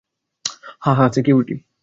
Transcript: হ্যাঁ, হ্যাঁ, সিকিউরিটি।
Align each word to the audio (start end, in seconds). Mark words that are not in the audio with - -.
হ্যাঁ, 0.81 0.95
হ্যাঁ, 0.95 1.11
সিকিউরিটি। 1.11 1.55